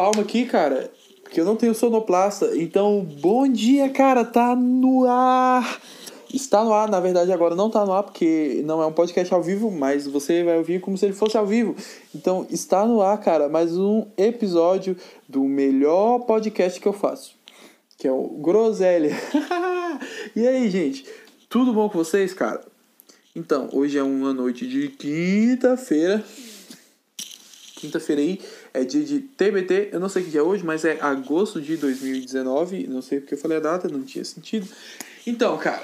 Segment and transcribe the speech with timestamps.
[0.00, 0.90] palma aqui, cara,
[1.22, 2.56] porque eu não tenho sonoplasta.
[2.56, 5.78] Então, bom dia, cara, tá no ar.
[6.32, 9.34] Está no ar, na verdade agora não está no ar porque não é um podcast
[9.34, 11.76] ao vivo, mas você vai ouvir como se ele fosse ao vivo.
[12.14, 14.96] Então está no ar, cara, mais um episódio
[15.28, 17.34] do melhor podcast que eu faço,
[17.98, 19.14] que é o Groselha.
[20.34, 21.04] e aí, gente,
[21.50, 22.62] tudo bom com vocês, cara?
[23.36, 26.24] Então, hoje é uma noite de quinta-feira.
[27.80, 28.40] Quinta-feira aí
[28.74, 31.76] é dia de TBT, eu não sei que dia é hoje, mas é agosto de
[31.76, 34.68] 2019, não sei porque eu falei a data, não tinha sentido.
[35.26, 35.82] Então, cara,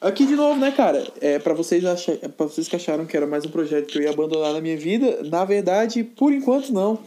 [0.00, 1.06] Aqui de novo, né, cara?
[1.20, 4.02] É para vocês achar, para vocês que acharam que era mais um projeto que eu
[4.02, 6.98] ia abandonar na minha vida, na verdade, por enquanto não.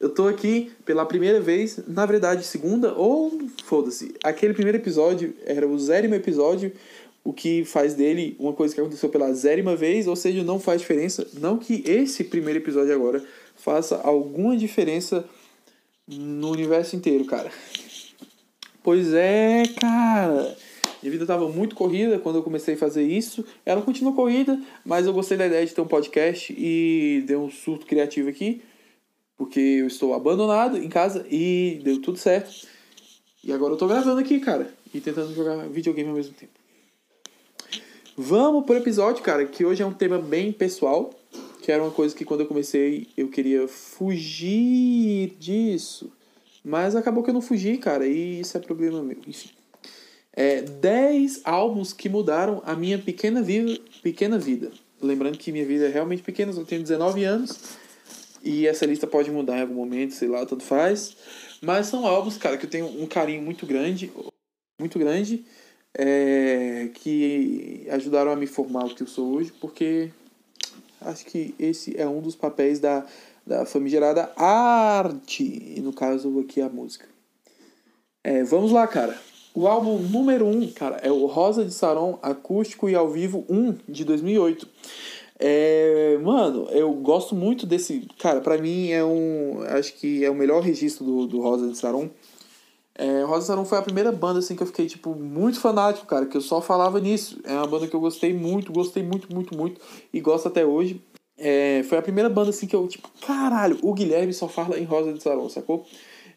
[0.00, 4.14] Eu tô aqui pela primeira vez, na verdade, segunda ou foda-se.
[4.24, 6.72] Aquele primeiro episódio era o zérimo episódio,
[7.22, 10.80] o que faz dele uma coisa que aconteceu pela zérima vez, ou seja, não faz
[10.80, 11.26] diferença.
[11.34, 13.22] Não que esse primeiro episódio agora
[13.56, 15.24] faça alguma diferença
[16.08, 17.50] no universo inteiro, cara.
[18.82, 20.56] Pois é, cara.
[21.02, 23.44] Minha vida estava muito corrida quando eu comecei a fazer isso.
[23.64, 27.50] Ela continua corrida, mas eu gostei da ideia de ter um podcast e deu um
[27.50, 28.62] surto criativo aqui,
[29.36, 32.66] porque eu estou abandonado em casa e deu tudo certo.
[33.42, 36.59] E agora eu estou gravando aqui, cara, e tentando jogar videogame ao mesmo tempo.
[38.22, 41.08] Vamos pro episódio, cara, que hoje é um tema bem pessoal,
[41.62, 46.12] que era uma coisa que quando eu comecei eu queria fugir disso.
[46.62, 49.16] Mas acabou que eu não fugi, cara, e isso é problema meu.
[49.26, 49.48] Enfim
[50.32, 54.70] é, 10 álbuns que mudaram a minha pequena vida, pequena vida.
[55.00, 57.58] Lembrando que minha vida é realmente pequena, eu tenho 19 anos.
[58.42, 61.16] E essa lista pode mudar em algum momento, sei lá, tanto faz.
[61.60, 64.10] Mas são álbuns, cara, que eu tenho um carinho muito grande,
[64.78, 65.44] muito grande,
[65.94, 70.10] é, que ajudaram a me formar o que eu sou hoje, porque
[71.00, 73.06] acho que esse é um dos papéis da,
[73.46, 77.06] da famigerada arte, e no caso aqui a música.
[78.22, 79.18] É, vamos lá, cara.
[79.52, 83.44] O álbum número 1, um, cara, é o Rosa de Saron Acústico e ao Vivo
[83.48, 84.68] 1 de 2008.
[85.42, 88.06] É, mano, eu gosto muito desse.
[88.18, 89.62] Cara, pra mim é um.
[89.62, 92.10] Acho que é o melhor registro do, do Rosa de Saron.
[93.00, 96.26] É, Rosa Saron foi a primeira banda assim que eu fiquei, tipo, muito fanático, cara,
[96.26, 97.40] que eu só falava nisso.
[97.44, 99.80] É uma banda que eu gostei muito, gostei muito, muito, muito
[100.12, 101.00] e gosto até hoje.
[101.38, 104.84] É, foi a primeira banda assim que eu, tipo, caralho, o Guilherme só fala em
[104.84, 105.86] Rosa de Saron, sacou?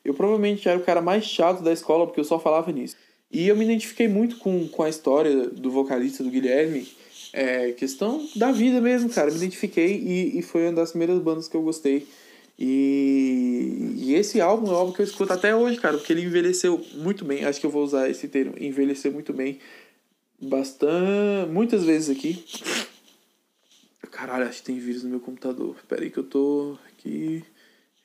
[0.05, 2.95] Eu provavelmente era o cara mais chato da escola porque eu só falava nisso.
[3.29, 6.87] E eu me identifiquei muito com, com a história do vocalista do Guilherme.
[7.33, 9.29] É, questão da vida mesmo, cara.
[9.29, 12.07] Me identifiquei e, e foi uma das primeiras bandas que eu gostei.
[12.57, 16.23] E, e esse álbum é um álbum que eu escuto até hoje, cara, porque ele
[16.23, 17.43] envelheceu muito bem.
[17.45, 19.59] Acho que eu vou usar esse termo, envelheceu muito bem.
[20.41, 21.49] Bastante.
[21.51, 22.43] Muitas vezes aqui.
[24.11, 25.75] Caralho, acho que tem vírus no meu computador.
[25.77, 27.43] Espera aí que eu tô aqui.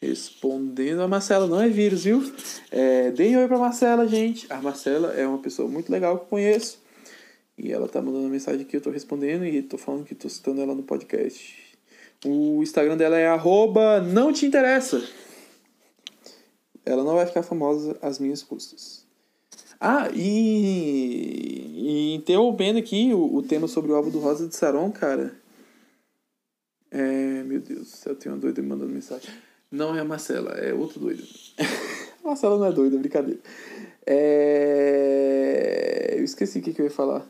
[0.01, 2.33] Respondendo a Marcela, não é vírus, viu?
[2.71, 4.47] É, deem oi pra Marcela, gente.
[4.51, 6.81] A Marcela é uma pessoa muito legal que eu conheço.
[7.59, 10.61] E ela tá mandando mensagem que eu tô respondendo e tô falando que tô citando
[10.61, 11.68] ela no podcast.
[12.25, 15.03] O Instagram dela é arroba não te interessa.
[16.85, 19.07] Ela não vai ficar famosa às minhas custas.
[19.81, 24.91] Ah, e, e interrompendo aqui o, o tema sobre o álbum do Rosa de Saron,
[24.91, 25.33] cara.
[26.91, 29.31] É, meu Deus do céu, tem uma doida me mandando mensagem.
[29.71, 31.23] Não é a Marcela, é outro doido.
[32.25, 33.41] a Marcela não é doida, brincadeira.
[34.07, 36.15] É...
[36.17, 37.29] Eu esqueci o que, que eu ia falar.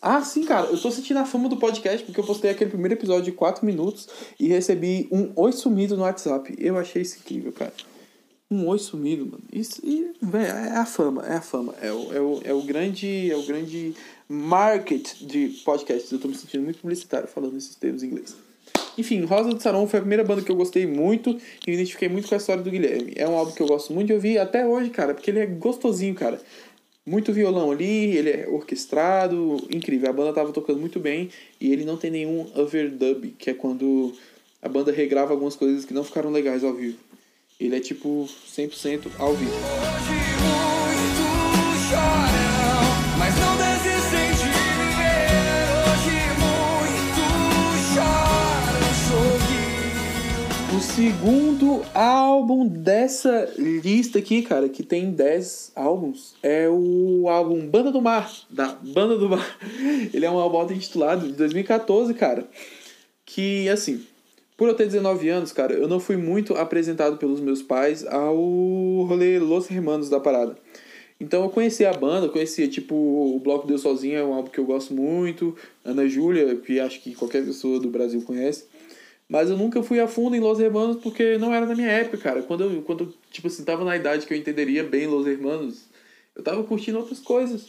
[0.00, 2.94] Ah, sim, cara, eu tô sentindo a fama do podcast porque eu postei aquele primeiro
[2.94, 6.54] episódio de 4 minutos e recebi um oi sumido no WhatsApp.
[6.56, 7.72] Eu achei isso incrível, cara.
[8.50, 9.42] Um oi sumido, mano.
[9.52, 11.74] Isso, e, véio, é a fama, é a fama.
[11.82, 13.30] É o, é o, é o grande.
[13.30, 13.94] É o grande
[14.28, 16.10] market de podcasts.
[16.12, 18.36] Eu tô me sentindo muito publicitário falando esses termos em inglês.
[18.96, 22.08] Enfim, Rosa do Saron foi a primeira banda que eu gostei muito e me identifiquei
[22.08, 23.12] muito com a história do Guilherme.
[23.14, 25.46] É um álbum que eu gosto muito de ouvir até hoje, cara, porque ele é
[25.46, 26.40] gostosinho, cara.
[27.08, 30.10] Muito violão ali, ele é orquestrado, incrível.
[30.10, 34.12] A banda tava tocando muito bem e ele não tem nenhum overdub, que é quando
[34.60, 36.98] a banda regrava algumas coisas que não ficaram legais ao vivo.
[37.58, 40.37] Ele é tipo 100% ao vivo.
[50.98, 58.02] Segundo álbum dessa lista aqui, cara, que tem 10 álbuns, é o álbum Banda do
[58.02, 59.58] Mar, da Banda do Mar.
[60.12, 62.48] Ele é um álbum intitulado de 2014, cara.
[63.24, 64.04] Que, assim,
[64.56, 68.34] por eu ter 19 anos, cara, eu não fui muito apresentado pelos meus pais ao
[69.04, 70.58] rolê Los Hermanos da parada.
[71.20, 74.58] Então eu conhecia a banda, conhecia, tipo, o Bloco Deu Sozinho, é um álbum que
[74.58, 75.54] eu gosto muito,
[75.84, 78.64] Ana Júlia, que acho que qualquer pessoa do Brasil conhece.
[79.28, 82.16] Mas eu nunca fui a fundo em Los Hermanos porque não era na minha época,
[82.16, 82.42] cara.
[82.42, 85.84] Quando eu, quando, tipo assim, tava na idade que eu entenderia bem Los Hermanos,
[86.34, 87.66] eu tava curtindo outras coisas.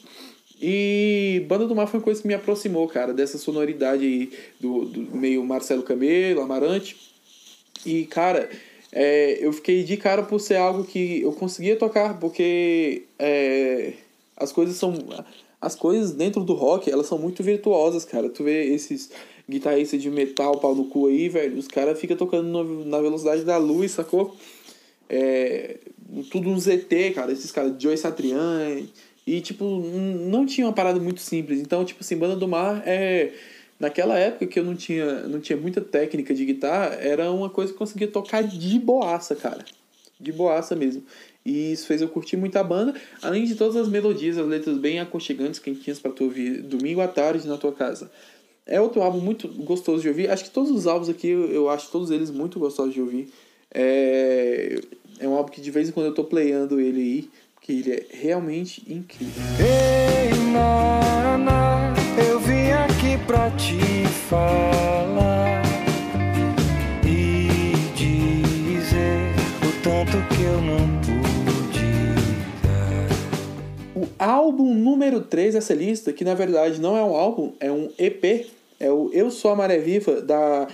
[0.61, 4.85] E Banda do Mar foi uma coisa que me aproximou, cara, dessa sonoridade aí do,
[4.85, 6.97] do meio Marcelo Camelo, Amarante.
[7.85, 8.49] E, cara,
[8.91, 13.93] é, eu fiquei de cara por ser algo que eu conseguia tocar, porque é,
[14.35, 14.93] as coisas são.
[15.61, 18.29] As coisas dentro do rock, elas são muito virtuosas, cara.
[18.29, 19.11] Tu vê esses
[19.49, 23.43] guitarristas de metal, pau no cu aí, velho, os caras ficam tocando no, na velocidade
[23.43, 24.35] da luz, sacou?
[25.09, 25.77] É,
[26.29, 28.89] tudo um ZT, cara, esses caras, Joey Satriani.
[29.25, 31.59] E, tipo, não tinha uma parada muito simples.
[31.59, 33.31] Então, tipo assim, Banda do Mar é
[33.79, 37.71] Naquela época que eu não tinha, não tinha muita técnica de guitarra, era uma coisa
[37.71, 39.63] que eu conseguia tocar de boaça, cara.
[40.19, 41.05] De boaça mesmo.
[41.45, 44.77] E isso fez eu curtir muito a banda, além de todas as melodias, as letras
[44.77, 48.11] bem aconchegantes, quentinhas para tu ouvir domingo à tarde na tua casa.
[48.71, 50.29] É outro álbum muito gostoso de ouvir.
[50.29, 53.27] Acho que todos os álbuns aqui, eu acho todos eles muito gostosos de ouvir.
[53.73, 54.79] É,
[55.19, 57.91] é um álbum que de vez em quando eu tô playando ele aí, porque ele
[57.91, 59.41] é realmente incrível.
[59.59, 60.29] Ei,
[62.29, 63.79] eu vim aqui pra te
[64.29, 65.63] falar
[67.03, 69.33] e dizer
[69.67, 71.89] o tanto que eu não pude
[72.61, 73.99] dar.
[73.99, 77.89] O álbum número 3 dessa lista, que na verdade não é um álbum, é um
[77.97, 80.67] EP, é o Eu Sou a Maré Viva da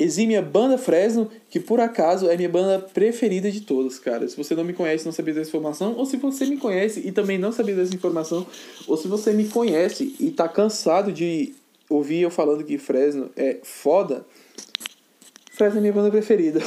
[0.00, 4.26] exímia banda Fresno, que por acaso é minha banda preferida de todas, cara.
[4.26, 7.12] Se você não me conhece não sabia dessa informação, ou se você me conhece e
[7.12, 8.46] também não sabia dessa informação,
[8.86, 11.54] ou se você me conhece e tá cansado de
[11.88, 14.24] ouvir eu falando que Fresno é foda,
[15.52, 16.60] Fresno é minha banda preferida.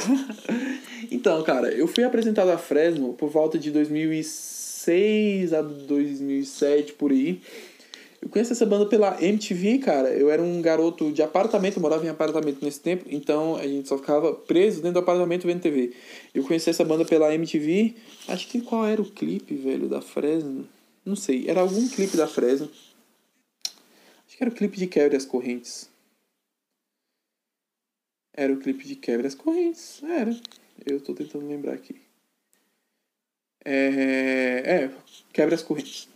[1.10, 7.40] então, cara, eu fui apresentado a Fresno por volta de 2006 a 2007, por aí.
[8.24, 10.08] Eu conheço essa banda pela MTV, cara.
[10.08, 13.98] Eu era um garoto de apartamento, morava em apartamento nesse tempo, então a gente só
[13.98, 15.92] ficava preso dentro do apartamento vendo TV.
[16.34, 17.94] Eu conheci essa banda pela MTV.
[18.26, 20.66] Acho que qual era o clipe, velho, da Fresno?
[21.04, 22.70] Não sei, era algum clipe da Fresno.
[24.26, 25.90] Acho que era o clipe de Quebre as Correntes.
[28.32, 30.02] Era o clipe de Quebre as Correntes.
[30.02, 30.34] Era.
[30.86, 32.00] Eu tô tentando lembrar aqui.
[33.62, 34.90] É, é
[35.30, 36.08] Quebra as Correntes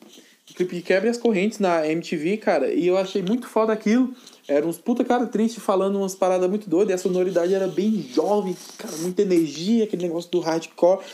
[0.55, 4.15] clipe de Quebra as Correntes na MTV, cara, e eu achei muito foda aquilo.
[4.47, 8.03] Era uns puta cara triste falando umas paradas muito doidas, e a sonoridade era bem
[8.13, 11.05] jovem, cara, muita energia, aquele negócio do hardcore.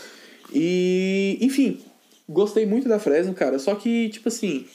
[0.52, 1.80] E, enfim,
[2.28, 4.66] gostei muito da Fresno, cara, só que, tipo assim,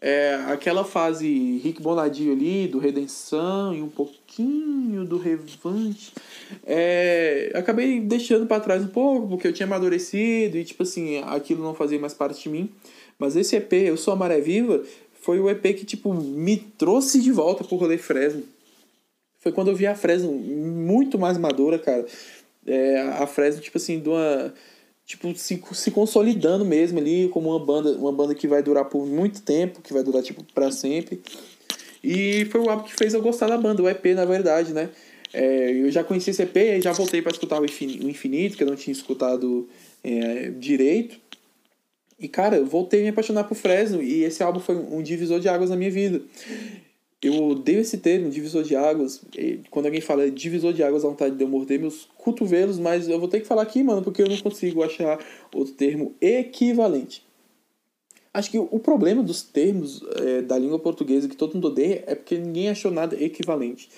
[0.00, 6.12] é, aquela fase Rick Bonadio ali, do Redenção e um pouquinho do Revante,
[6.64, 11.64] é, acabei deixando para trás um pouco, porque eu tinha amadurecido e, tipo assim, aquilo
[11.64, 12.70] não fazia mais parte de mim.
[13.18, 14.82] Mas esse EP, Eu Sou a Maré Viva,
[15.20, 18.44] foi o EP que, tipo, me trouxe de volta pro rolê Fresno.
[19.40, 22.06] Foi quando eu vi a Fresno muito mais madura, cara.
[22.66, 24.54] É, a Fresno, tipo assim, de uma...
[25.04, 29.06] Tipo, se, se consolidando mesmo ali como uma banda, uma banda que vai durar por
[29.06, 31.22] muito tempo, que vai durar, tipo, para sempre.
[32.04, 34.90] E foi o álbum que fez eu gostar da banda, o EP, na verdade, né?
[35.32, 38.66] É, eu já conheci esse EP e já voltei para escutar o Infinito, que eu
[38.66, 39.68] não tinha escutado
[40.04, 41.18] é, direito.
[42.18, 45.38] E, cara, eu voltei a me apaixonar por Fresno e esse álbum foi um divisor
[45.38, 46.20] de águas na minha vida.
[47.22, 49.22] Eu odeio esse termo, divisor de águas.
[49.70, 53.20] Quando alguém fala divisor de águas, dá vontade de eu morder meus cotovelos, mas eu
[53.20, 55.18] vou ter que falar aqui, mano, porque eu não consigo achar
[55.54, 57.24] outro termo equivalente.
[58.34, 62.14] Acho que o problema dos termos é, da língua portuguesa que todo mundo odeia é
[62.14, 63.88] porque ninguém achou nada equivalente.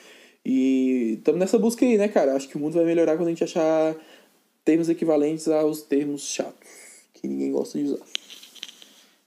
[0.45, 2.35] E estamos nessa busca aí, né, cara?
[2.35, 3.95] Acho que o mundo vai melhorar quando a gente achar
[4.65, 6.90] termos equivalentes aos termos chatos
[7.21, 7.99] que ninguém gosta de usar.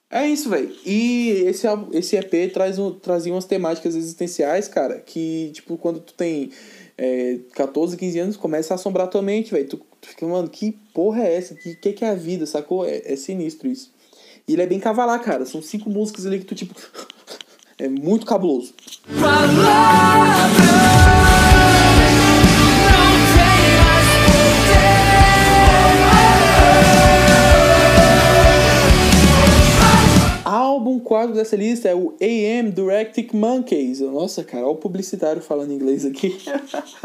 [0.10, 0.72] É isso, velho.
[0.86, 6.14] E esse, esse EP traz um, trazia umas temáticas existenciais, cara, que, tipo, quando tu
[6.14, 6.52] tem
[6.96, 9.68] é, 14, 15 anos, começa a assombrar tua mente, velho.
[9.68, 11.56] Tu, tu, fica, mano, que porra é essa?
[11.56, 12.86] Que que, que é a vida, sacou?
[12.86, 13.92] É, é sinistro isso.
[14.48, 15.48] E ele é bem cavalar, cara.
[15.48, 16.76] São cinco músicas ali que tu, tipo.
[17.80, 18.74] é muito cabuloso.
[19.20, 21.23] Palavra.
[31.24, 34.02] Quadro dessa lista é o AM do Arctic Monkeys.
[34.02, 36.38] Nossa, cara, olha o publicitário falando inglês aqui.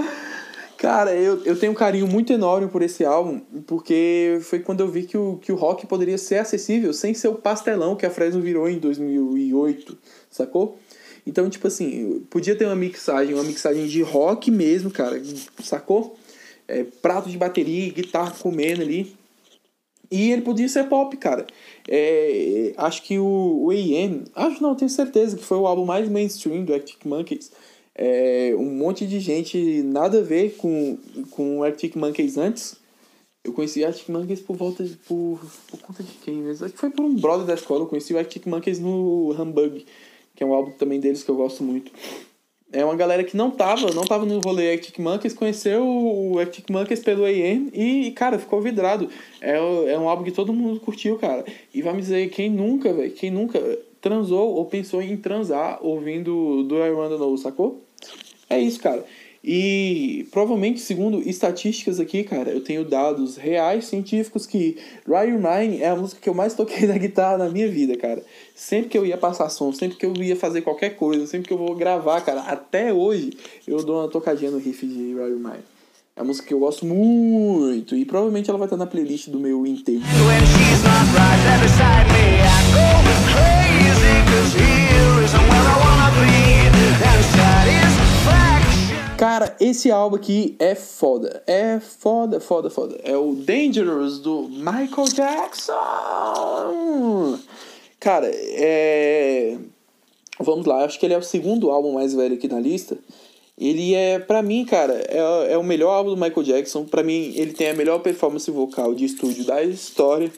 [0.76, 4.88] cara, eu, eu tenho um carinho muito enorme por esse álbum, porque foi quando eu
[4.88, 8.10] vi que o, que o rock poderia ser acessível sem ser o pastelão que a
[8.10, 9.96] Fresno virou em 2008,
[10.28, 10.78] sacou?
[11.24, 15.20] Então, tipo assim, podia ter uma mixagem, uma mixagem de rock mesmo, cara,
[15.62, 16.16] sacou?
[16.66, 19.16] É, prato de bateria, guitarra comendo ali.
[20.10, 21.46] E ele podia ser pop, cara.
[21.90, 26.06] É, acho que o, o AM, acho não, tenho certeza que foi o álbum mais
[26.06, 27.50] mainstream do Arctic Monkeys.
[27.94, 30.98] É, um monte de gente nada a ver com,
[31.30, 32.76] com Arctic Monkeys antes.
[33.42, 35.40] Eu conheci Arctic Monkeys por volta de, por,
[35.70, 36.66] por conta de quem mesmo?
[36.66, 37.80] Acho que foi por um brother da escola.
[37.80, 39.86] Eu conheci o Arctic Monkeys no Humbug,
[40.36, 41.90] que é um álbum também deles que eu gosto muito.
[42.70, 46.68] É uma galera que não tava, não tava no rolê Arctic Monkeys, conheceu o Arctic
[46.68, 49.08] Monkeys pelo AM e, cara, ficou vidrado.
[49.40, 51.46] É, é um álbum que todo mundo curtiu, cara.
[51.72, 53.58] E vai me dizer, quem nunca, velho, quem nunca
[54.02, 57.82] transou ou pensou em transar ouvindo do I Wanna sacou?
[58.50, 59.04] É isso, cara.
[59.42, 64.76] E provavelmente, segundo estatísticas aqui, cara, eu tenho dados reais científicos que
[65.06, 68.22] Ryan Mine é a música que eu mais toquei na guitarra na minha vida, cara.
[68.54, 71.54] Sempre que eu ia passar som, sempre que eu ia fazer qualquer coisa, sempre que
[71.54, 73.30] eu vou gravar, cara, até hoje
[73.66, 75.64] eu dou uma tocadinha no riff de Ryan Mine.
[76.16, 79.38] É uma música que eu gosto muito e provavelmente ela vai estar na playlist do
[79.38, 80.02] meu inteiro.
[89.18, 91.42] Cara, esse álbum aqui é foda.
[91.44, 93.00] É foda, foda, foda.
[93.02, 95.74] É o Dangerous do Michael Jackson.
[97.98, 99.58] Cara, é.
[100.38, 102.96] Vamos lá, acho que ele é o segundo álbum mais velho aqui na lista.
[103.58, 106.84] Ele é, pra mim, cara, é, é o melhor álbum do Michael Jackson.
[106.84, 110.30] Pra mim, ele tem a melhor performance vocal de estúdio da história.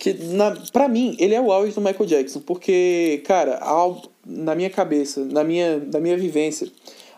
[0.00, 2.40] Que, na, pra mim, ele é o auge do Michael Jackson.
[2.40, 3.60] Porque, cara,
[4.24, 6.72] na minha cabeça, na minha, na minha vivência,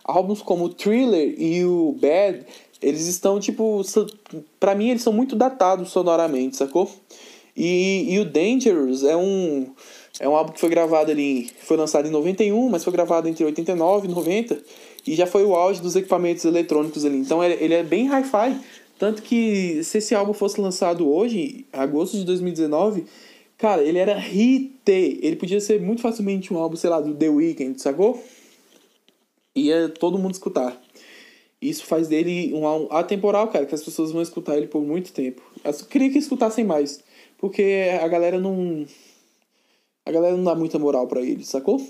[0.04, 2.44] álbuns como Thriller e o Bad,
[2.80, 3.82] eles estão, tipo,
[4.60, 6.90] para mim eles são muito datados sonoramente, sacou?
[7.56, 9.72] E, e o Dangerous é um
[10.20, 13.44] é um álbum que foi gravado ali, foi lançado em 91, mas foi gravado entre
[13.44, 14.62] 89 e 90
[15.06, 17.16] e já foi o auge dos equipamentos eletrônicos ali.
[17.16, 18.56] Então ele é bem hi-fi,
[18.98, 23.06] tanto que se esse álbum fosse lançado hoje, agosto de 2019,
[23.58, 24.72] cara, ele era hit.
[24.86, 28.22] Ele podia ser muito facilmente um álbum, sei lá, do The Weeknd, sacou?
[29.54, 30.80] Ia todo mundo escutar.
[31.60, 35.12] Isso faz dele um álbum atemporal, cara, que as pessoas vão escutar ele por muito
[35.12, 35.42] tempo.
[35.64, 37.00] Eu queria que escutassem mais,
[37.38, 38.84] porque a galera não.
[40.04, 41.80] A galera não dá muita moral para ele, sacou?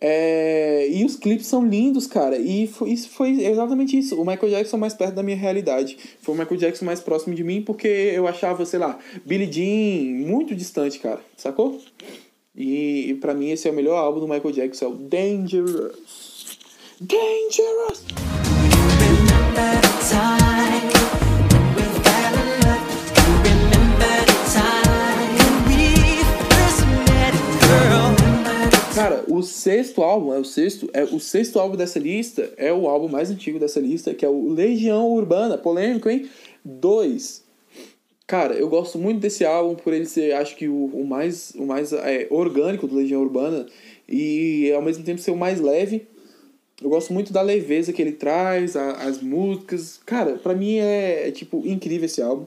[0.00, 2.38] É, e os clipes são lindos, cara.
[2.38, 4.20] E foi, isso foi exatamente isso.
[4.20, 5.96] O Michael Jackson mais perto da minha realidade.
[6.20, 10.26] Foi o Michael Jackson mais próximo de mim, porque eu achava, sei lá, Billie Jean
[10.26, 11.20] muito distante, cara.
[11.36, 11.78] Sacou?
[12.56, 16.29] E, e para mim esse é o melhor álbum do Michael Jackson, é o Dangerous.
[17.00, 18.04] Dangerous.
[28.94, 32.86] Cara, o sexto álbum é o sexto, é o sexto álbum dessa lista, é o
[32.86, 36.28] álbum mais antigo dessa lista, que é o Legião Urbana, polêmico, hein?
[36.62, 37.42] Dois.
[38.26, 41.64] Cara, eu gosto muito desse álbum por ele ser, acho que o, o mais, o
[41.64, 43.64] mais é, orgânico do Legião Urbana
[44.06, 46.06] e ao mesmo tempo ser o mais leve
[46.82, 50.00] eu gosto muito da leveza que ele traz, a, as músicas.
[50.06, 52.46] Cara, para mim é, é, tipo incrível esse álbum.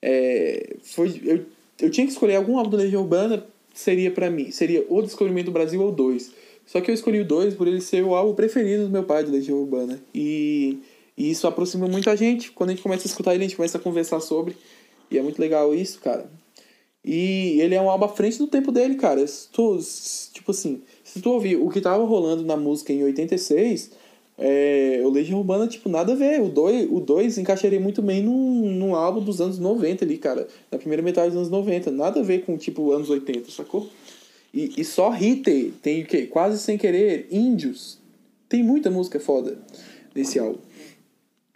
[0.00, 1.44] É, foi, eu,
[1.80, 5.46] eu tinha que escolher algum álbum do Legião Urbana, seria para mim, seria o Descobrimento
[5.46, 6.32] do Brasil ou dois.
[6.66, 9.24] Só que eu escolhi o dois por ele ser o álbum preferido do meu pai
[9.24, 9.98] do Legião Urbana.
[10.14, 10.78] E,
[11.16, 12.52] e isso aproxima muito a gente.
[12.52, 14.54] Quando a gente começa a escutar ele, a gente começa a conversar sobre.
[15.10, 16.30] E é muito legal isso, cara.
[17.02, 19.22] E ele é um álbum à frente do tempo dele, cara.
[19.22, 19.78] Estou,
[20.34, 23.90] tipo assim, se tu ouvir o que tava rolando na música em 86,
[24.36, 26.40] é, o Legião Urbana, tipo, nada a ver.
[26.40, 30.46] O 2 o dois encaixaria muito bem num, num álbum dos anos 90 ali, cara.
[30.70, 31.90] Na primeira metade dos anos 90.
[31.90, 33.88] Nada a ver com, tipo, anos 80, sacou?
[34.52, 36.26] E, e só Hit tem o quê?
[36.26, 37.98] Quase Sem Querer, Índios.
[38.48, 39.58] Tem muita música foda
[40.14, 40.60] nesse álbum.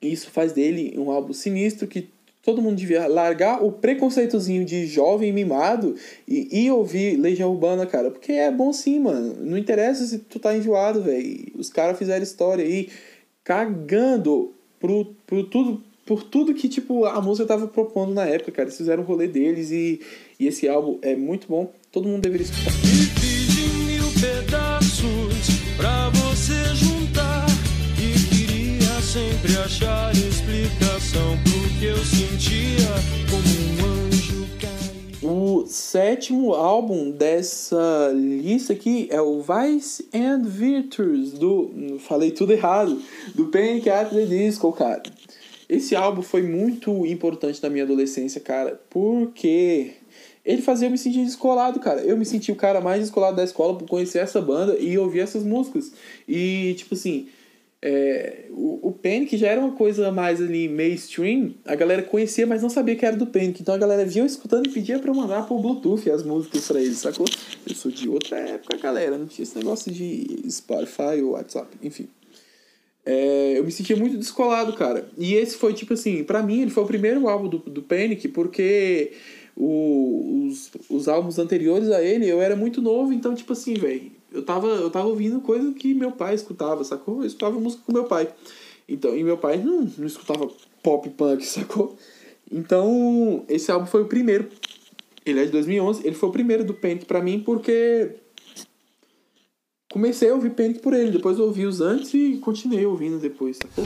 [0.00, 2.08] E isso faz dele um álbum sinistro que
[2.42, 5.94] todo mundo devia largar o preconceitozinho de jovem mimado
[6.26, 8.10] e, e ouvir Legião Urbana, cara.
[8.10, 9.36] Porque é bom sim, mano.
[9.40, 11.52] Não interessa se tu tá enjoado, velho.
[11.56, 12.88] Os caras fizeram história aí
[13.44, 18.68] cagando pro, pro tudo, por tudo que, tipo, a música tava propondo na época, cara.
[18.68, 20.00] Eles fizeram o rolê deles e,
[20.38, 21.72] e esse álbum é muito bom.
[21.92, 22.72] Todo mundo deveria escutar.
[27.98, 30.12] e queria sempre achar
[35.22, 41.98] O sétimo álbum dessa lista aqui é o Vice and Virtues do.
[42.00, 43.00] Falei tudo errado.
[43.34, 43.88] Do Panic!
[43.88, 45.02] at the Disco, cara.
[45.68, 49.92] Esse álbum foi muito importante na minha adolescência, cara, porque
[50.44, 52.00] ele fazia eu me sentir descolado, cara.
[52.00, 55.20] Eu me senti o cara mais descolado da escola por conhecer essa banda e ouvir
[55.20, 55.92] essas músicas.
[56.28, 57.28] E, tipo assim,
[57.84, 62.62] é, o, o Panic já era uma coisa mais ali mainstream, a galera conhecia, mas
[62.62, 63.60] não sabia que era do Panic.
[63.60, 66.80] Então a galera vinha escutando e pedia pra eu mandar por Bluetooth as músicas pra
[66.80, 67.26] eles, sacou?
[67.68, 69.18] Eu sou de outra época, galera.
[69.18, 72.08] Não tinha esse negócio de Spotify ou WhatsApp, enfim.
[73.04, 75.08] É, eu me sentia muito descolado, cara.
[75.18, 78.28] E esse foi, tipo assim, para mim, ele foi o primeiro álbum do, do Panic,
[78.28, 79.10] porque
[79.56, 84.12] o, os, os álbuns anteriores a ele eu era muito novo, então, tipo assim, velho,
[84.32, 87.20] eu tava, eu tava ouvindo coisa que meu pai escutava, sacou?
[87.20, 88.32] Eu escutava música com meu pai.
[88.88, 90.48] Então, e meu pai não, não escutava
[90.82, 91.96] pop punk, sacou?
[92.50, 94.48] Então, esse álbum foi o primeiro.
[95.24, 98.16] Ele é de 2011, ele foi o primeiro do Panic pra mim porque
[99.92, 103.56] comecei a ouvir Panic por ele, depois eu ouvi os antes e continuei ouvindo depois,
[103.58, 103.84] sacou?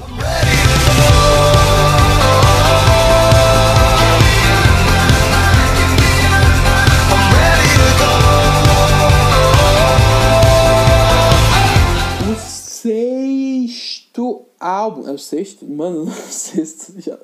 [14.66, 15.08] Álbum.
[15.08, 15.66] É o sexto?
[15.66, 17.18] Mano, não, sexto já.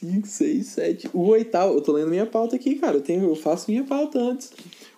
[0.00, 1.10] 5, 6, 7.
[1.12, 1.74] O oitavo.
[1.74, 2.96] Eu tô lendo minha pauta aqui, cara.
[2.96, 4.52] Eu, tenho, eu faço minha pauta antes.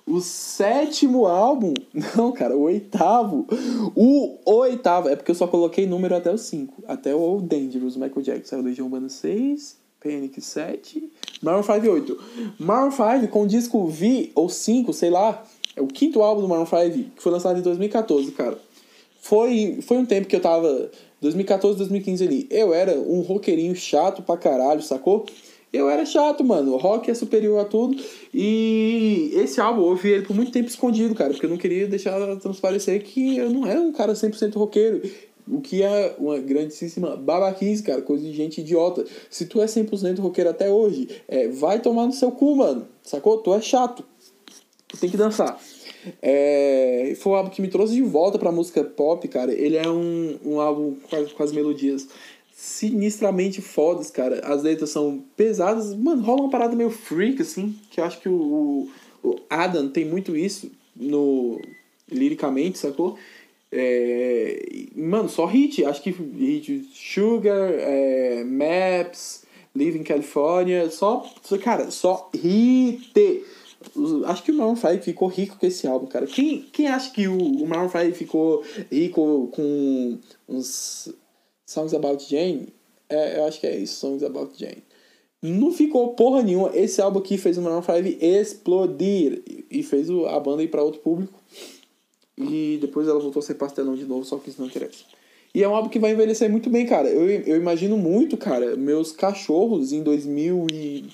[0.07, 1.75] O sétimo álbum.
[2.17, 3.47] Não, cara, o oitavo.
[3.95, 5.09] O oitavo.
[5.09, 6.85] É porque eu só coloquei número até o 5.
[6.87, 8.57] Até o Dangerous, Michael Jackson.
[8.57, 9.77] o Legião Urbana 6.
[10.03, 11.11] Panic 7.
[11.43, 12.19] Maroon 5 8.
[12.59, 15.45] Maroon 5 com o disco V ou 5, sei lá.
[15.77, 18.59] É o quinto álbum do Maroon 5, que foi lançado em 2014, cara.
[19.29, 20.91] Foi, foi um tempo que eu tava.
[21.21, 22.47] 2014, 2015 ali.
[22.51, 25.27] Eu era um roqueirinho chato pra caralho, sacou?
[25.71, 26.73] Eu era chato, mano.
[26.73, 28.03] O rock é superior a tudo.
[28.33, 31.31] E esse álbum, eu ouvi ele por muito tempo escondido, cara.
[31.31, 35.03] Porque eu não queria deixar transparecer que eu não era um cara 100% roqueiro.
[35.47, 38.01] O que é uma grandíssima babaquice, cara.
[38.01, 39.05] Coisa de gente idiota.
[39.29, 42.89] Se tu é 100% roqueiro até hoje, é, vai tomar no seu cu, mano.
[43.03, 43.37] Sacou?
[43.39, 44.03] Tu é chato.
[44.87, 45.61] Tu tem que dançar.
[46.23, 49.53] É, foi um álbum que me trouxe de volta pra música pop, cara.
[49.53, 52.09] Ele é um, um álbum com as, com as melodias
[52.53, 54.41] sinistramente fodas, cara.
[54.45, 55.95] As letras são pesadas.
[55.95, 57.77] Mano, rola uma parada meio freak, assim.
[57.91, 58.89] Que eu acho que o,
[59.23, 61.61] o Adam tem muito isso no
[62.11, 63.17] liricamente, sacou?
[63.71, 65.85] É, mano, só hit.
[65.85, 69.45] Acho que hit Sugar, é, Maps,
[69.77, 70.91] Live in California.
[70.91, 71.31] Só,
[71.63, 73.13] cara, só hit.
[74.27, 76.27] Acho que o Maroon 5 ficou rico com esse álbum, cara.
[76.27, 81.15] Quem, quem acha que o, o Maroon 5 ficou rico com uns
[81.65, 82.73] Songs About Jane?
[83.09, 84.83] É, eu acho que é isso, Songs About Jane.
[85.41, 86.77] Não ficou porra nenhuma.
[86.77, 91.01] Esse álbum aqui fez o Maroon 5 explodir e fez a banda ir para outro
[91.01, 91.41] público.
[92.37, 95.05] E depois ela voltou a ser pastelão de novo, só que isso não interessa.
[95.55, 97.09] E é um álbum que vai envelhecer muito bem, cara.
[97.09, 101.05] Eu, eu imagino muito, cara, meus cachorros em 2000 e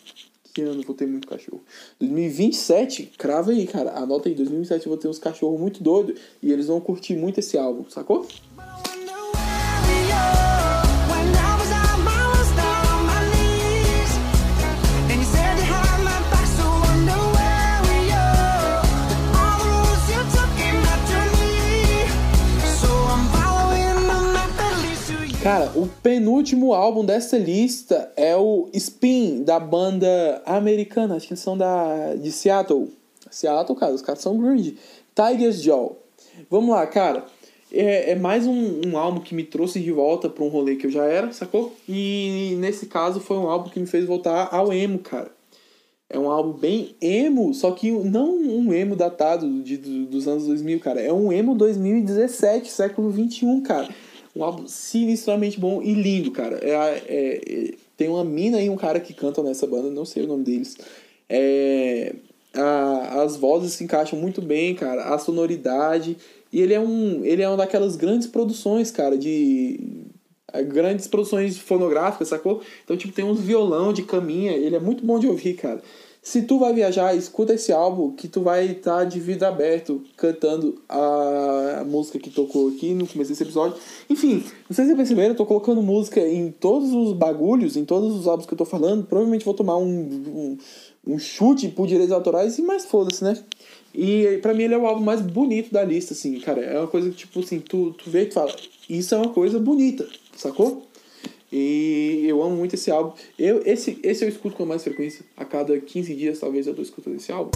[0.54, 1.62] que ano vou ter muito cachorro?
[1.98, 3.90] 2027, crava aí, cara.
[3.98, 7.40] Anota aí, 2027 eu vou ter uns cachorros muito doidos e eles vão curtir muito
[7.40, 8.26] esse álbum, sacou?
[26.02, 32.14] Penúltimo álbum dessa lista é o Spin, da banda americana, acho que eles são da,
[32.14, 32.88] de Seattle.
[33.30, 34.76] Seattle, cara, os caras são grunge.
[35.14, 35.98] Tiger's Jaw.
[36.50, 37.24] Vamos lá, cara.
[37.72, 40.86] É, é mais um, um, álbum que me trouxe de volta pra um rolê que
[40.86, 41.72] eu já era, sacou?
[41.88, 45.30] E nesse caso foi um álbum que me fez voltar ao emo, cara.
[46.08, 50.78] É um álbum bem emo, só que não um emo datado de, dos anos 2000,
[50.78, 51.00] cara.
[51.00, 53.88] É um emo 2017, século 21, cara
[54.34, 56.58] um álbum sinistramente bom e lindo, cara.
[56.62, 60.24] É, é, é, tem uma mina e um cara que cantam nessa banda, não sei
[60.24, 60.76] o nome deles.
[61.28, 62.14] É,
[62.52, 65.14] a, as vozes se encaixam muito bem, cara.
[65.14, 66.16] A sonoridade.
[66.52, 67.24] E ele é um.
[67.24, 69.80] Ele é uma daquelas grandes produções, cara, de.
[70.68, 72.62] Grandes produções fonográficas, sacou?
[72.84, 74.52] Então, tipo, tem uns violão de caminha.
[74.52, 75.82] Ele é muito bom de ouvir, cara.
[76.24, 80.02] Se tu vai viajar, escuta esse álbum que tu vai estar tá de vidro aberto
[80.16, 83.76] cantando a, música que tocou aqui no começo desse episódio.
[84.08, 88.46] Enfim, vocês perceberam, eu tô colocando música em todos os bagulhos, em todos os álbuns
[88.46, 89.04] que eu tô falando.
[89.04, 90.58] Provavelmente vou tomar um, um,
[91.06, 93.36] um chute por direitos autorais, e mais foda-se, né?
[93.94, 96.62] E pra mim ele é o álbum mais bonito da lista, assim, cara.
[96.62, 98.56] É uma coisa que, tipo assim, tu, tu vê e tu fala,
[98.88, 100.86] isso é uma coisa bonita, sacou?
[101.52, 102.13] E
[102.44, 103.12] amo muito esse álbum.
[103.38, 105.24] Eu, esse, esse eu escuto com mais frequência.
[105.36, 107.50] A cada 15 dias, talvez, eu tô escutando esse álbum.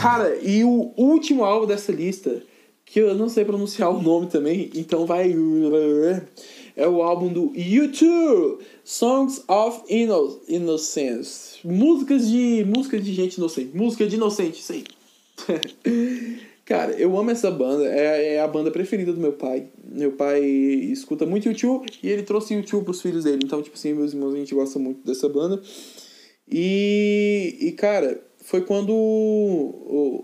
[0.00, 2.42] Cara, e o último álbum dessa lista
[2.90, 5.34] que eu não sei pronunciar o nome também, então vai.
[6.74, 11.58] É o álbum do YouTube, Songs of Inno Innocence.
[11.64, 12.64] Músicas de.
[12.64, 13.76] Música de gente inocente.
[13.76, 14.84] Música de inocente, aí.
[16.64, 19.68] Cara, eu amo essa banda, é, é, a banda preferida do meu pai.
[19.82, 23.40] Meu pai escuta muito YouTube e ele trouxe YouTube pros filhos dele.
[23.42, 25.62] Então, tipo assim, meus irmãos, a gente gosta muito dessa banda.
[26.46, 28.94] E, e cara, foi quando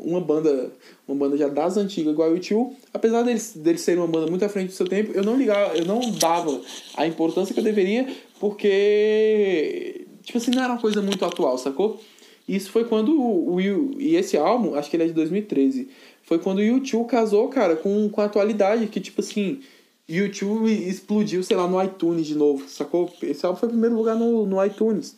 [0.02, 0.72] uma banda,
[1.06, 4.42] uma banda já das antigas, igual o YouTube, apesar deles, deles serem uma banda muito
[4.42, 6.58] à frente do seu tempo, eu não ligava, eu não dava
[6.96, 8.08] a importância que eu deveria,
[8.40, 12.00] porque, tipo assim, não era uma coisa muito atual, sacou?
[12.48, 15.90] Isso foi quando o, o e esse álbum, acho que ele é de 2013,
[16.22, 19.60] foi quando o YouTube casou, cara, com, com a atualidade, que tipo assim,
[20.08, 23.12] YouTube explodiu, sei lá, no iTunes de novo, sacou?
[23.20, 25.14] Esse álbum foi o primeiro lugar no, no iTunes.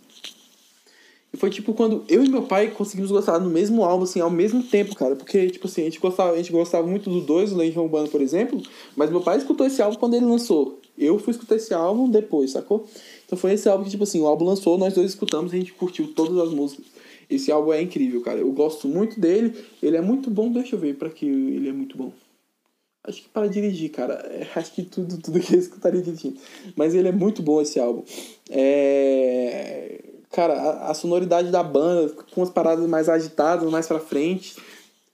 [1.33, 4.31] E foi tipo quando eu e meu pai conseguimos gostar no mesmo álbum, assim, ao
[4.31, 5.17] mesmo tempo, cara.
[5.17, 8.09] Porque, tipo assim, a gente gostava, a gente gostava muito do dois, o Legião Urbana,
[8.09, 8.62] por exemplo,
[8.95, 10.81] mas meu pai escutou esse álbum quando ele lançou.
[10.97, 12.87] Eu fui escutar esse álbum depois, sacou?
[13.27, 15.59] Então foi esse álbum que, tipo assim, o álbum lançou, nós dois escutamos e a
[15.59, 16.87] gente curtiu todas as músicas.
[17.29, 18.39] Esse álbum é incrível, cara.
[18.39, 19.53] Eu gosto muito dele.
[19.83, 20.51] Ele é muito bom.
[20.51, 22.12] Deixa eu ver para que ele é muito bom.
[23.05, 24.15] Acho que para dirigir, cara.
[24.15, 26.39] É, acho que tudo, tudo que eu escutaria dirigindo.
[26.77, 28.05] Mas ele é muito bom esse álbum.
[28.49, 30.05] É...
[30.33, 34.57] Cara, a, a sonoridade da banda, com as paradas mais agitadas, mais pra frente.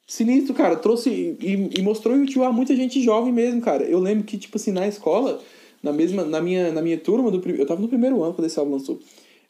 [0.06, 0.76] Sinistro, cara.
[0.76, 3.84] Trouxe e, e mostrou YouTube a muita gente jovem mesmo, cara.
[3.84, 5.40] Eu lembro que, tipo assim, na escola,
[5.82, 8.58] na mesma, na minha, na minha turma, do, eu tava no primeiro ano quando esse
[8.58, 8.98] álbum lançou.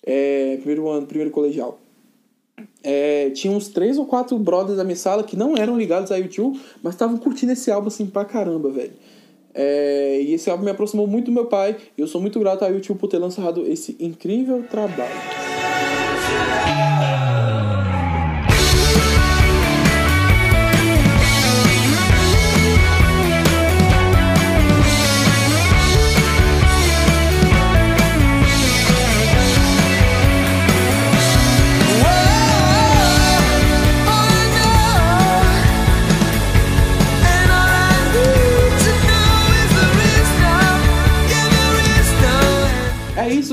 [0.04, 1.78] É, primeiro ano, primeiro colegial
[2.82, 6.16] é, tinha uns três ou quatro brothers da minha sala que não eram ligados a
[6.16, 8.92] YouTube, mas estavam curtindo esse álbum assim pra caramba, velho.
[9.54, 11.76] É, e esse álbum me aproximou muito do meu pai.
[11.96, 15.51] E eu sou muito grato a YouTube por ter lançado esse incrível trabalho.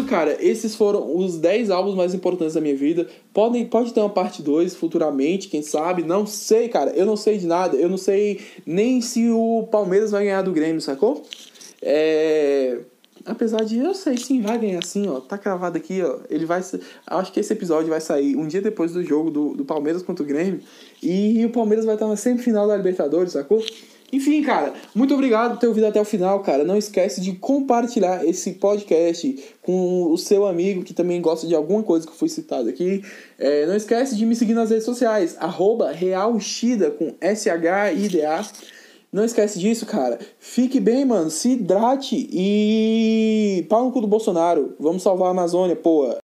[0.10, 3.08] Cara, esses foram os 10 álbuns mais importantes da minha vida.
[3.32, 6.04] Podem, pode ter uma parte 2 futuramente, quem sabe?
[6.04, 6.92] Não sei, cara.
[6.92, 7.78] Eu não sei de nada.
[7.78, 11.24] Eu não sei nem se o Palmeiras vai ganhar do Grêmio, sacou?
[11.82, 12.80] É.
[13.26, 15.20] Apesar de eu sei sim, vai ganhar sim, ó.
[15.20, 16.20] Tá cravado aqui, ó.
[16.30, 16.62] Ele vai.
[17.08, 20.24] Acho que esse episódio vai sair um dia depois do jogo do, do Palmeiras contra
[20.24, 20.62] o Grêmio.
[21.04, 23.64] E o Palmeiras vai estar na semifinal da Libertadores, sacou?
[24.12, 26.64] Enfim, cara, muito obrigado por ter ouvido até o final, cara.
[26.64, 31.84] Não esquece de compartilhar esse podcast com o seu amigo que também gosta de alguma
[31.84, 33.04] coisa que foi citada aqui.
[33.38, 35.92] É, não esquece de me seguir nas redes sociais, arroba
[36.98, 38.46] com S-H-I-D-A.
[39.12, 40.20] Não esquece disso, cara.
[40.38, 41.32] Fique bem, mano.
[41.32, 43.66] Se hidrate e.
[43.68, 44.76] Pau no cu do Bolsonaro.
[44.80, 46.16] Vamos salvar a Amazônia, pô.